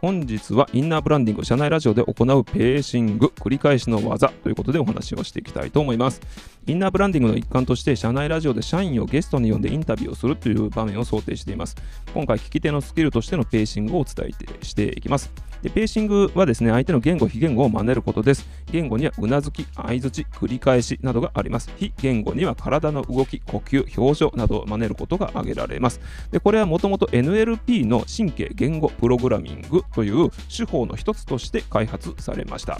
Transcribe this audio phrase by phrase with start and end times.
[0.00, 6.20] 本日はインナーブランディング、社内ラジオで行うペーシング、繰り返しの技ということでお話をしていきたいと思います。
[6.68, 11.74] インナーブランディングの一環として、社内ラジオで社員をゲストに呼んでインタビューをするという場面を想定しています。
[12.14, 15.32] 今回、聞き手のスキルとしてのペーシングをお伝えしていきます。
[15.62, 18.46] でペーシングはですね、相手の言語、非言語を真似ることです。
[18.70, 21.70] 言語にはうなずき、相づち、繰り返しなどがあります。
[21.76, 26.00] 非言語には体の動き、呼吸、表情などを真似ることが挙げられます。
[26.30, 32.78] でこれはもともと NLP の神経言語プログラミングという手法の一つとして開発されました。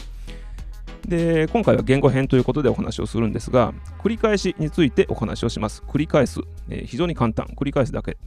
[1.06, 8.18] で今回は言語編ということでお話をするんですが繰り返しについてお話をします繰り返す、えー、非常に簡単繰り返すだけ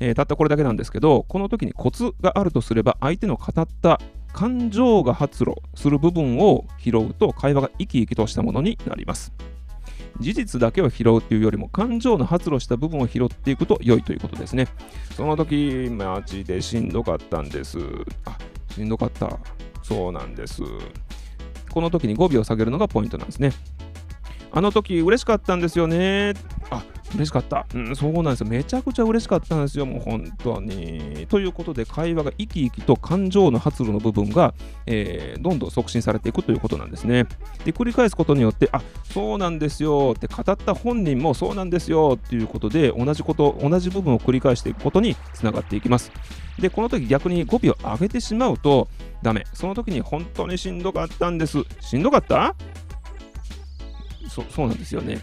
[0.00, 4.00] えー、たったこれだけなんですけど、この時にコツがあるとすれば、相手の語った
[4.32, 9.32] 感情が発露する部分を拾うと、会話が生き生きとしたものになります。
[10.18, 14.68] 事実だけを拾うというよりも、感情の発露した部分を拾っていくと良いということですね。
[15.16, 17.78] その時、マジでしんどかったんです。
[18.24, 18.38] あ、
[18.72, 19.38] しんどかった。
[19.82, 20.62] そうなんです。
[21.70, 23.52] この時に語尾を下げるのがポイントなんですね。
[24.52, 26.34] あの時嬉しかったんですよね。
[27.14, 27.66] 嬉しかった。
[27.74, 28.46] うん、そうなんですよ。
[28.46, 29.86] めちゃくちゃ嬉しかったんですよ。
[29.86, 31.26] もう本当に。
[31.28, 34.54] ということで、会話が生き生きと感情の発露の部分が、
[34.86, 37.26] えー、どんどん促進されていくということなんですね。
[37.64, 46.12] で、繰り返すことによって、あそうなんですよって語った本人もそうなんですよっていうことで、同じこと、同じ部分を繰り返していくことにつながっていきます。
[46.58, 48.88] で、この時逆に語尾を上げてしまうと
[49.22, 49.44] ダメ。
[49.52, 51.58] その時に本当にしんどかったんです。
[51.80, 52.54] しんどかった？
[54.28, 55.18] そそうなんですよね。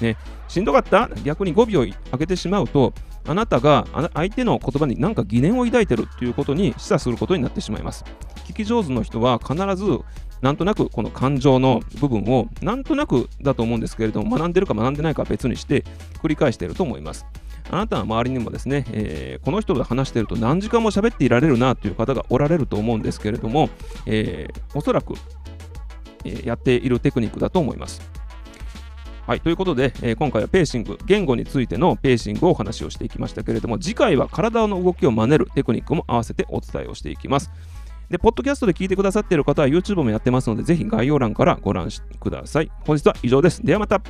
[0.00, 0.16] ね、
[0.48, 1.08] しんどかった？
[1.24, 2.92] 逆に語尾を上げてしまうと、
[3.26, 8.04] あなたが相手の言葉に何か疑念を抱いてるということに示唆することになってしまいます。
[8.46, 9.98] 聞き上手の人は必ず
[10.42, 15.82] なんとなくこの感情の部分をなんとなくだと思うんですけれども学んでるか学んでないかは別にして
[16.22, 17.26] 繰り返していると思います。
[17.68, 23.70] あなたの周りにもですね、えー、この人と話していると何時間も喋っていられるなという方がおられると思うんですけれども、
[24.06, 25.14] えー、おそらく、
[26.24, 28.00] えー、やっているテクニックだと思います。
[29.26, 37.50] はい、ということで、えー、今回はペーシング、言語についてのペーシングをお話をしていきましたけれども、次回は体の動きを真似るテクニックも合わせてお伝えをしていきます。
[38.08, 41.88] で、ポッドキャストで聞いてくださっている方は YouTube もやってますので、ぜひ概要欄からご覧
[42.20, 42.70] ください。
[42.86, 43.66] 本日は以上です。
[43.66, 44.00] ではまた。